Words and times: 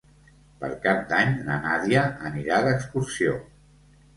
Per 0.61 0.69
Cap 0.85 1.03
d'Any 1.11 1.35
na 1.49 1.57
Nàdia 1.67 2.07
anirà 2.31 2.63
d'excursió. 2.69 3.37